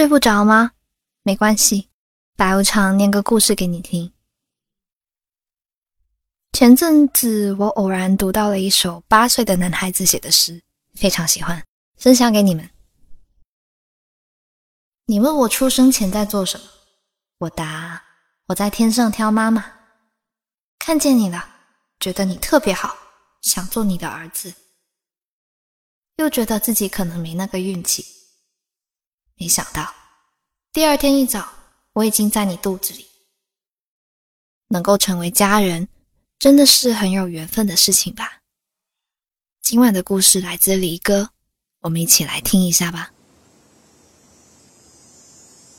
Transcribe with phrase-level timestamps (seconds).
[0.00, 0.72] 睡不着吗？
[1.24, 1.90] 没关系，
[2.34, 4.10] 白无常念个故事给你听。
[6.52, 10.62] 前阵子我偶然读到了一首八岁的男孩子写的诗，
[10.94, 11.62] 非常喜欢，
[11.98, 12.70] 分享给你们。
[15.04, 16.66] 你问我出生前在做什么？
[17.36, 18.02] 我答：
[18.46, 19.62] 我在天上挑妈妈，
[20.78, 21.46] 看见你了，
[21.98, 22.96] 觉得你特别好，
[23.42, 24.54] 想做你的儿子，
[26.16, 28.19] 又觉得自己可能没那个运气。
[29.40, 29.94] 没想到
[30.70, 31.48] 第二天一早，
[31.94, 33.06] 我已经在你肚子里，
[34.68, 35.88] 能够成为家人。
[36.38, 38.40] 真的是很有缘分的事情吧。
[39.62, 41.30] 今晚的故事来自离歌，
[41.80, 43.12] 我们一起来听一下吧。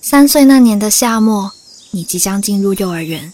[0.01, 1.51] 三岁那年的夏末，
[1.91, 3.31] 你即将进入幼儿园，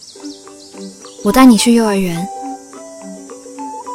[1.23, 2.28] 我带你去幼儿园。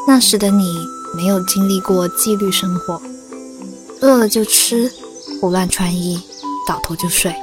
[0.09, 0.75] 那时的你
[1.15, 3.01] 没有经历过纪律生活，
[4.01, 4.93] 饿了就吃，
[5.41, 6.23] 胡乱穿衣，
[6.67, 7.35] 倒头就睡，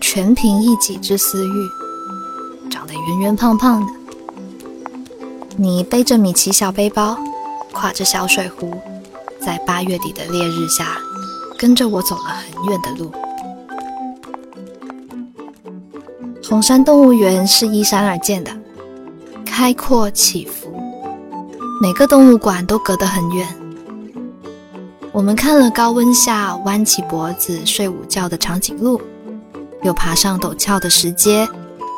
[0.00, 1.68] 全凭一己之私欲，
[2.70, 3.92] 长得圆圆胖胖的。
[5.56, 7.16] 你背着米奇小背包，
[7.72, 8.72] 挎着小水壶，
[9.40, 10.96] 在八月底的烈日下，
[11.58, 13.12] 跟着我走了很远的路。
[16.48, 18.50] 红山动物园是依山而建的，
[19.44, 20.74] 开阔起伏，
[21.80, 23.46] 每个动物馆都隔得很远。
[25.12, 28.98] 我们看了高温下弯起脖子睡午觉的长颈鹿，
[29.82, 31.46] 又爬上陡峭的石阶，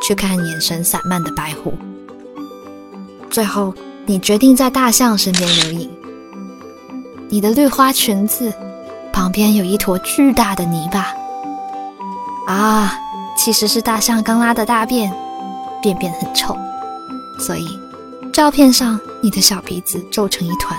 [0.02, 1.72] 去看眼神散漫的白虎。
[3.30, 3.72] 最后，
[4.04, 5.88] 你决定在大象身边留影。
[7.28, 8.52] 你的绿花裙子
[9.12, 11.14] 旁边有一坨巨大的泥巴，
[12.52, 12.98] 啊，
[13.36, 15.12] 其实是大象刚拉的大便，
[15.80, 16.56] 便便很臭，
[17.38, 17.78] 所以
[18.32, 20.76] 照片上你的小鼻子皱成一团。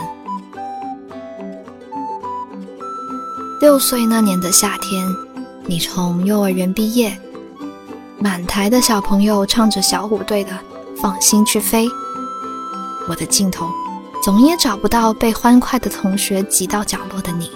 [3.65, 5.07] 六岁那年的夏天，
[5.65, 7.19] 你从幼儿园毕业，
[8.19, 10.51] 满台的小朋友唱着小虎队的
[11.01, 11.87] 《放心去飞》。
[13.09, 13.67] 我的镜头
[14.23, 17.49] 总也找不到被欢快的同学挤到角落的你。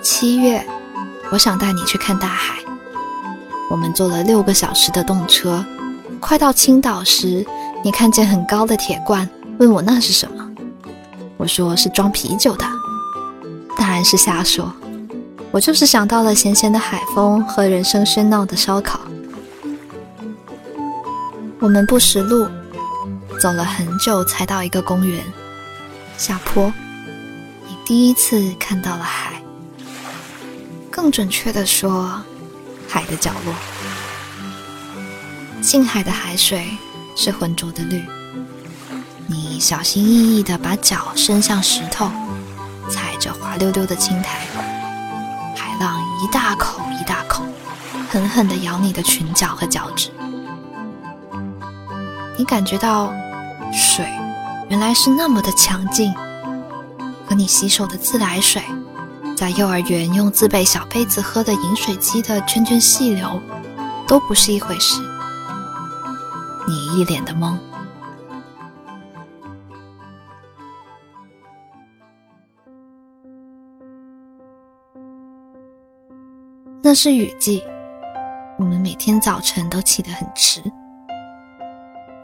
[0.00, 0.64] 七月，
[1.32, 2.54] 我想带你去看大海。
[3.68, 5.64] 我们坐了六个小时的动车，
[6.20, 7.44] 快到青岛时，
[7.82, 9.28] 你看见很高的铁罐，
[9.58, 10.48] 问我那是什么。
[11.36, 12.64] 我说是装啤酒的，
[13.98, 14.72] 然是瞎说。
[15.50, 19.00] 我就是想到了咸咸的海风和人声喧闹的烧烤。
[21.58, 22.48] 我们不识路。
[23.40, 25.24] 走了很久才到一个公园，
[26.16, 26.72] 下坡，
[27.68, 29.40] 你第一次看到了海。
[30.90, 32.20] 更准确的说，
[32.88, 33.54] 海的角落。
[35.60, 36.68] 近海的海水
[37.16, 38.04] 是浑浊的绿。
[39.28, 42.10] 你小心翼翼的把脚伸向石头，
[43.58, 44.38] 溜溜的青苔，
[45.54, 47.44] 海浪一大口一大口，
[48.08, 50.10] 狠狠地咬你的裙角和脚趾。
[52.38, 53.12] 你感觉到。
[53.70, 54.08] 水
[54.70, 56.10] 原来是那么的强劲，
[57.28, 58.62] 和你洗手的自来水，
[59.36, 63.38] 在幼儿园用自备小杯子喝的饮水机的涓涓细流，
[64.06, 65.02] 都不是一回事。
[66.66, 67.58] 你一脸的懵。
[76.90, 77.62] 那是雨季，
[78.56, 80.62] 我们每天早晨都起得很迟，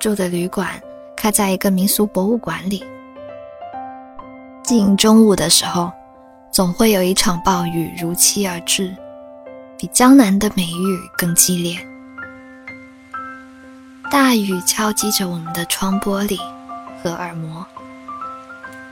[0.01, 0.71] 住的旅馆。
[1.15, 2.83] 开在一个民俗博物馆里。
[4.63, 5.93] 近中午的时候，
[6.51, 8.97] 总会有一场暴雨如期而至，
[9.77, 11.79] 比江南的梅雨更激烈。
[14.11, 16.41] 大雨敲击着我们的窗玻璃
[17.03, 17.67] 和耳膜。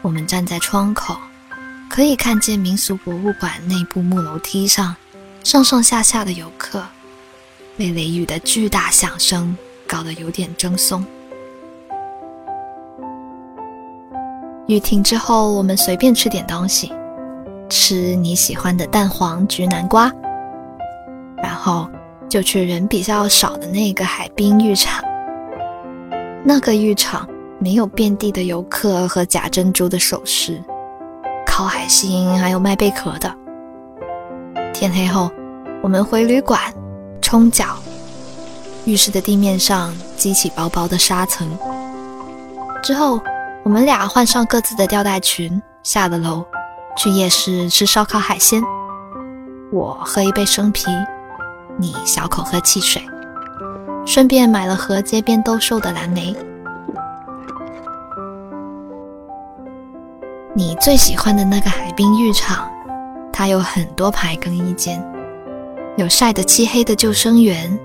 [0.02, 1.16] 我们站在窗口，
[1.88, 4.94] 可以看见民俗博物馆内部木楼梯上
[5.44, 6.82] 上上下下的游客，
[7.76, 9.56] 被雷雨的巨大响声
[9.88, 11.04] 搞得有点怔松。
[14.68, 16.92] 雨停之后，我们随便吃点东西，
[17.68, 20.10] 吃你喜欢的蛋黄焗南瓜，
[21.42, 21.88] 然后
[22.28, 25.02] 就去人比较少的那个海滨浴场。
[26.44, 27.28] 那个浴场
[27.58, 30.62] 没有遍地的游客和假珍珠的首饰，
[31.44, 33.41] 烤海星还有卖贝壳的。
[34.82, 35.30] 天黑后，
[35.80, 36.60] 我们回旅馆
[37.20, 37.76] 冲脚，
[38.84, 41.48] 浴室的地面上激起薄薄的沙层，
[42.82, 43.20] 之后。
[43.64, 46.44] 我们俩换上各自的吊带裙，下了楼，
[46.96, 48.60] 去夜市吃烧烤海鲜。
[49.70, 50.90] 我喝一杯生啤，
[51.78, 53.00] 你小口喝汽水，
[54.04, 56.34] 顺便买了盒街边兜售的蓝莓。
[60.56, 62.68] 你最喜欢的那个海滨浴场，
[63.32, 65.02] 它有很多排更衣间，
[65.96, 67.78] 有晒得漆黑的救生员。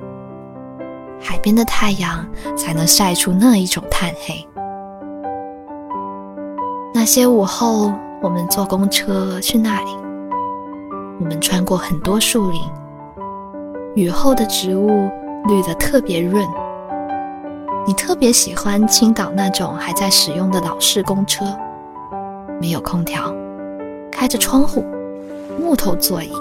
[1.19, 4.47] 海边的太阳才能晒出那一种炭黑。
[6.93, 7.91] 那些午后，
[8.21, 9.97] 我们坐公车去那里。
[11.19, 12.61] 我们穿过很多树林，
[13.95, 15.09] 雨后的植物
[15.47, 16.45] 绿得特别润。
[17.87, 21.45] 你特别喜欢青岛那种还在使用的老式公车，
[22.61, 23.33] 没有空调，
[24.11, 24.85] 开着窗户，
[25.59, 26.31] 木头座椅，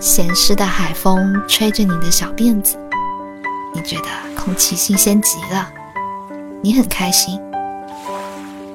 [0.00, 2.78] 咸湿的海风吹着你的小辫子。
[3.74, 4.04] 你觉得
[4.36, 5.68] 空气新鲜极了，
[6.62, 7.40] 你很开心。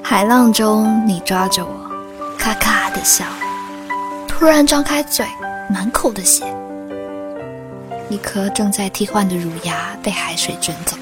[0.03, 1.71] 海浪中，你抓着我，
[2.37, 3.23] 咔咔的笑，
[4.27, 5.25] 突然张开嘴，
[5.69, 6.45] 满口的血。
[8.09, 10.97] 一颗正在替换的乳牙被海水卷走。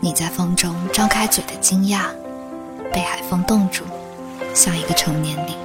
[0.00, 2.00] 你在风中张开嘴的惊讶，
[2.92, 3.84] 被海风冻住，
[4.52, 5.56] 像一个成年礼。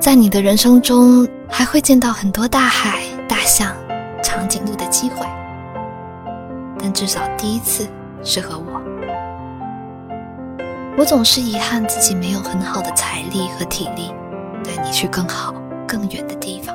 [0.00, 1.28] 在你的人生中。
[1.52, 3.74] 还会见到很多大海、大象、
[4.22, 5.26] 长颈鹿的机会，
[6.78, 7.88] 但至少第一次
[8.22, 8.80] 是和我。
[10.96, 14.14] 我总是遗憾自己没有很好的财力和体力，
[14.64, 15.52] 带你去更好、
[15.88, 16.74] 更远的地方。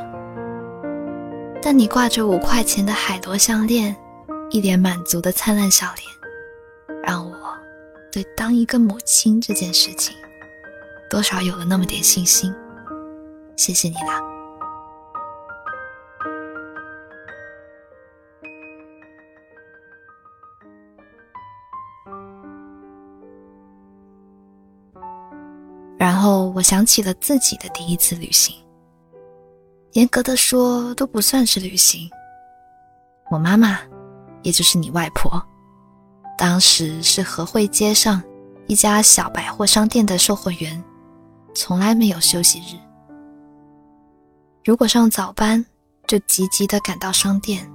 [1.61, 3.95] 但你挂着五块钱的海螺项链，
[4.49, 7.33] 一脸满足的灿烂笑脸，让我
[8.11, 10.13] 对当一个母亲这件事情，
[11.09, 12.53] 多少有了那么点信心。
[13.55, 14.21] 谢谢你啦。
[25.97, 28.55] 然后我想起了自己的第一次旅行。
[29.93, 32.09] 严格的说，都不算是旅行。
[33.31, 33.79] 我妈妈，
[34.43, 35.41] 也就是你外婆，
[36.37, 38.21] 当时是和汇街上
[38.67, 40.83] 一家小百货商店的售货员，
[41.55, 42.77] 从来没有休息日。
[44.65, 45.63] 如果上早班，
[46.07, 47.71] 就急急地赶到商店，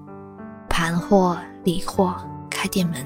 [0.69, 2.17] 盘货、理货、
[2.51, 3.01] 开店门；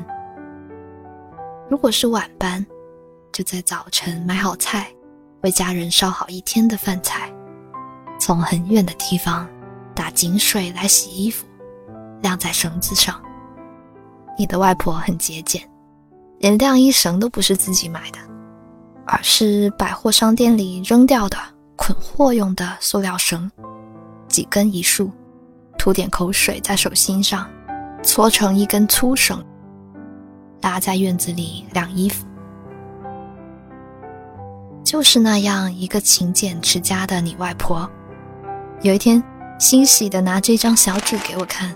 [1.69, 2.65] 如果是晚班，
[3.31, 4.91] 就在早晨买好菜。
[5.43, 7.31] 为家人烧好一天的饭菜，
[8.19, 9.47] 从很远的地方
[9.95, 11.45] 打井水来洗衣服，
[12.23, 13.21] 晾在绳子上。
[14.39, 15.63] 你的外婆很节俭，
[16.39, 18.19] 连晾衣绳都不是自己买的，
[19.05, 21.37] 而是百货商店里扔掉的
[21.77, 23.51] 捆货用的塑料绳，
[24.35, 25.13] 几根一束，
[25.79, 27.49] 涂点口水在手心上，
[28.03, 29.41] 搓成一根粗绳，
[30.61, 32.27] 拉在院子里晾衣服。
[34.83, 37.89] 就是那样一个勤俭持家的你外婆，
[38.83, 39.23] 有一天
[39.57, 41.73] 欣喜地拿这张小纸给我看。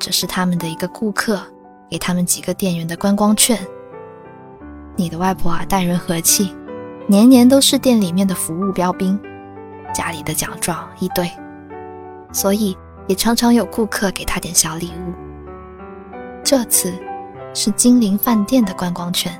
[0.00, 1.40] 这是他们的一个顾客
[1.88, 3.56] 给他们几个店员的观光券。
[4.96, 6.52] 你的外婆啊，待人和气，
[7.06, 9.16] 年年都是店里面的服务标兵，
[9.92, 11.30] 家里的奖状一堆，
[12.32, 15.12] 所以也常常有顾客给他点小礼物。
[16.42, 16.92] 这次
[17.54, 19.32] 是金陵饭店的观光券。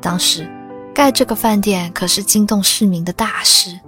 [0.00, 0.48] 当时，
[0.94, 3.78] 盖这个饭店可是惊动市民的大事。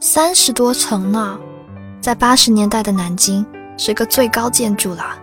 [0.00, 1.38] 三十多层呢，
[2.00, 3.46] 在八十年代的南京
[3.76, 5.18] 是个最高建筑了。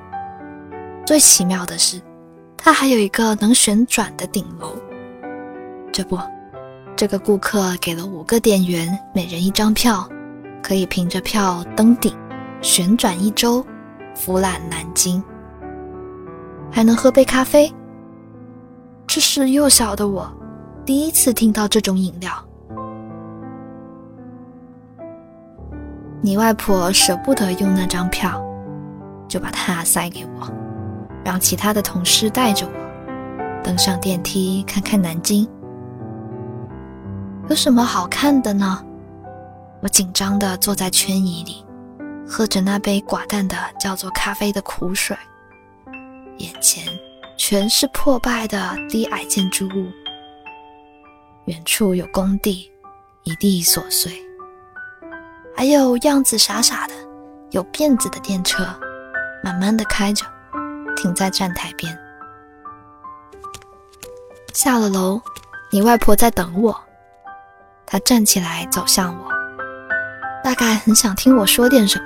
[1.05, 2.01] 最奇妙的是，
[2.55, 4.75] 它还有一个能旋转的顶楼。
[5.91, 6.17] 这不，
[6.99, 10.05] 这个顾客给了五个店员每人一张票，
[10.61, 12.13] 可以凭着票登顶，
[12.61, 13.65] 旋转一周，
[14.13, 15.23] 俯览南京，
[16.69, 17.73] 还能喝杯咖啡。
[19.07, 20.29] 这是幼小的我
[20.85, 22.33] 第一次听到这种饮料。
[26.21, 28.43] 你外婆舍不得用那张票，
[29.25, 30.51] 就把它塞给我，
[31.23, 35.47] 让其他的同事带着我登上电梯看看南京。
[37.49, 38.85] 有什么好看的呢？
[39.81, 41.65] 我紧张地坐在圈椅里，
[42.27, 45.17] 喝着那杯寡淡的叫做咖啡的苦水，
[46.37, 46.85] 眼前。
[47.41, 49.89] 全是破败的低矮建筑物，
[51.45, 52.69] 远处有工地，
[53.23, 54.11] 一地琐碎，
[55.55, 56.93] 还有样子傻傻的、
[57.51, 58.65] 有辫子的电车，
[59.41, 60.25] 慢慢的开着，
[60.97, 61.97] 停在站台边。
[64.53, 65.21] 下了楼，
[65.71, 66.77] 你外婆在等我，
[67.91, 69.27] 他站起来走向我，
[70.43, 72.05] 大概很想听我说点什么。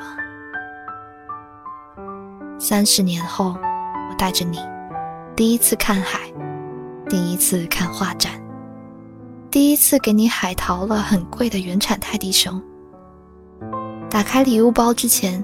[2.57, 3.57] 三十年后，
[4.09, 4.59] 我带着你。
[5.35, 6.19] 第一次看海，
[7.09, 8.31] 第一次看画展，
[9.51, 12.63] 第一次给你海淘了很贵的原产泰迪熊。
[14.09, 15.43] 打开礼物包之前，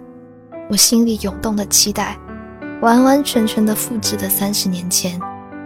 [0.69, 2.17] 我心里涌动的期待，
[2.81, 5.19] 完完全全的复制了三十年前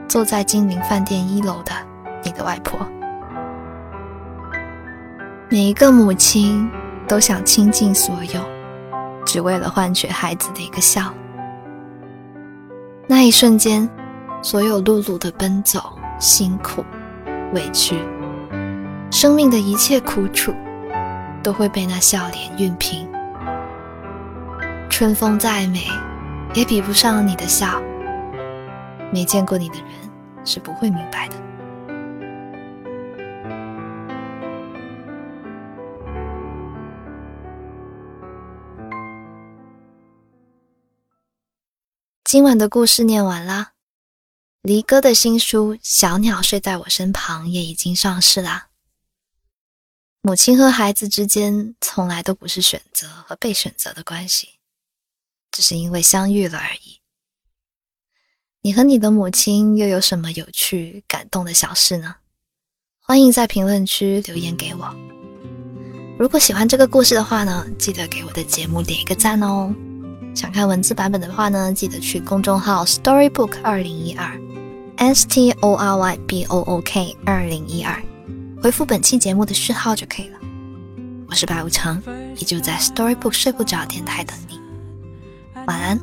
[0.08, 1.72] 坐在金陵饭店一楼的
[2.24, 2.80] 你的外婆。
[5.54, 6.68] 每一个母亲
[7.08, 8.42] 都想倾尽所有，
[9.24, 11.14] 只为了换取孩子的一个笑。
[13.06, 13.88] 那一瞬间，
[14.42, 16.84] 所有碌碌的奔走、辛苦、
[17.54, 18.00] 委屈，
[19.12, 20.52] 生命的一切苦楚，
[21.44, 23.08] 都会被那笑脸熨平。
[24.90, 25.86] 春风再美，
[26.56, 27.80] 也比不上你的笑。
[29.12, 29.86] 没见过你的人
[30.44, 31.36] 是不会明白的。
[42.34, 43.74] 今晚的故事念完啦，
[44.64, 48.70] 离哥的新书《小鸟睡在我身旁》也已经上市啦。
[50.24, 54.50] 母亲和孩子之间从来都不是选择和被选择的关系，
[55.52, 57.02] 只是因为相遇了而已。
[58.64, 62.16] 你和你的母亲又有什么有趣、感动的小事呢？
[63.00, 64.92] 欢迎在评论区留言给我。
[66.18, 69.72] 如果喜欢这个故事的话呢，记得给我的节目点一个赞哦。
[70.34, 74.36] 想看文字版本的话呢，记得去公众号 Storybook 二零一二
[74.98, 78.02] ，S T O R Y B O O K 二零一二，
[78.62, 80.40] 回复本期节目的序号就可以了。
[81.28, 82.02] 我是白无常，
[82.38, 84.60] 依旧在 Storybook 睡不着电台等你，
[85.68, 86.00] 晚安。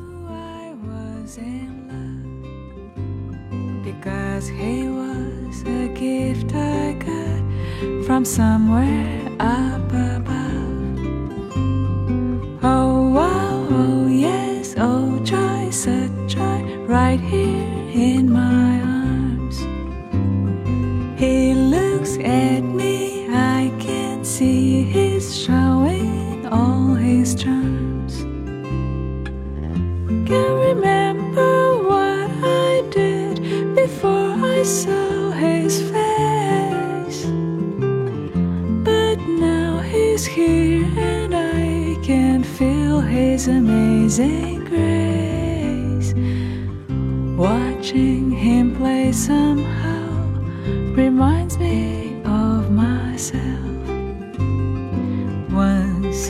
[8.69, 9.90] right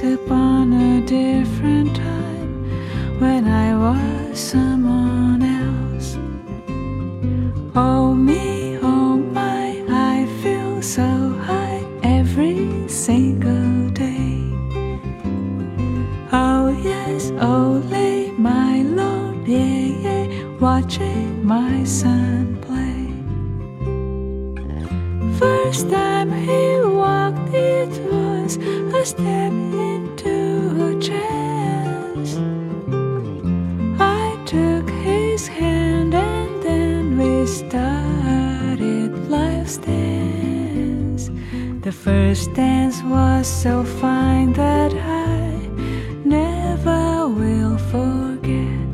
[0.04, 6.18] Upon a different time when I was someone else.
[7.76, 14.42] Oh, me, oh, my, I feel so high every single day.
[16.34, 23.06] Oh, yes, oh, lay, my Lord, yeah, yeah watching my son play.
[25.38, 26.71] First time he walked, it
[29.06, 32.38] step into a chance.
[34.00, 41.32] I took his hand and then we started life's dance.
[41.82, 45.50] The first dance was so fine that I
[46.24, 48.94] never will forget.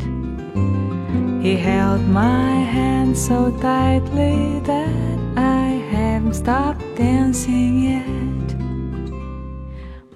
[1.43, 8.16] He held my hand so tightly that I haven't stopped dancing yet.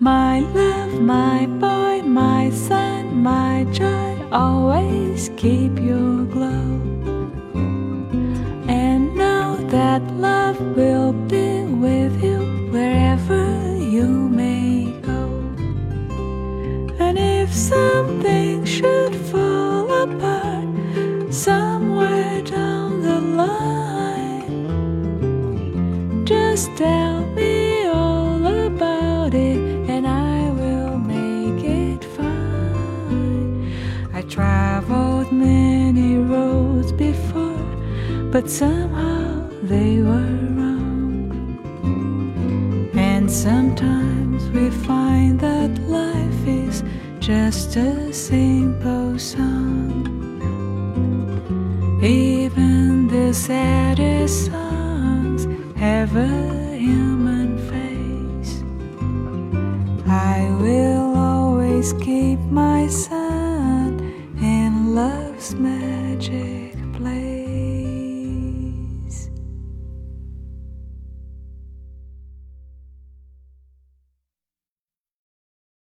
[0.03, 6.81] My love, my boy, my son, my joy, always keep your glow.
[8.67, 12.39] And know that love will be with you
[12.71, 15.29] wherever you may go.
[16.97, 24.65] And if something should fall apart, somewhere down the line.
[26.25, 27.10] Just tell
[38.41, 41.29] but somehow they were wrong.
[42.95, 46.83] And sometimes we find that life is
[47.19, 50.07] just a simple song.
[52.01, 55.45] Even the saddest songs
[55.75, 56.60] have a